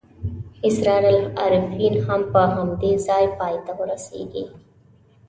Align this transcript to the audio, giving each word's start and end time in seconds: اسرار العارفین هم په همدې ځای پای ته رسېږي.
اسرار 0.67 1.03
العارفین 1.15 1.93
هم 2.07 2.21
په 2.33 2.41
همدې 2.55 2.91
ځای 3.07 3.25
پای 3.37 3.55
ته 3.65 3.71
رسېږي. 3.91 4.43